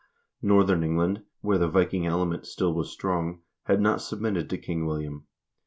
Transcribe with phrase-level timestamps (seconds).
[0.41, 5.27] Northern England, where the Viking element still was strong, had not submitted to King William.